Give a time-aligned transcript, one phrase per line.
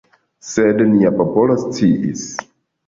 [0.51, 2.27] Sed nia popolo sciis.